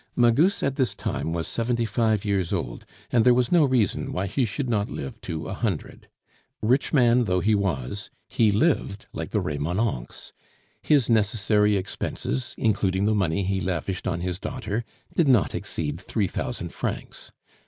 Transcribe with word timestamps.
Magus 0.15 0.63
at 0.63 0.77
this 0.77 0.95
time 0.95 1.31
was 1.31 1.47
seventy 1.47 1.85
five 1.85 2.25
years 2.25 2.51
old, 2.51 2.87
and 3.11 3.23
there 3.23 3.35
was 3.35 3.51
no 3.51 3.65
reason 3.65 4.11
why 4.11 4.25
he 4.25 4.45
should 4.45 4.67
not 4.67 4.89
live 4.89 5.21
to 5.21 5.47
a 5.47 5.53
hundred. 5.53 6.07
Rich 6.59 6.91
man 6.91 7.25
though 7.25 7.39
he 7.39 7.53
was, 7.53 8.09
he 8.27 8.51
lived 8.51 9.05
like 9.13 9.29
the 9.29 9.41
Remonencqs. 9.43 10.31
His 10.81 11.07
necessary 11.07 11.77
expenses, 11.77 12.55
including 12.57 13.05
the 13.05 13.13
money 13.13 13.43
he 13.43 13.61
lavished 13.61 14.07
on 14.07 14.21
his 14.21 14.39
daughter, 14.39 14.83
did 15.13 15.27
not 15.27 15.53
exceed 15.53 16.01
three 16.01 16.25
thousand 16.27 16.69
francs. 16.73 17.31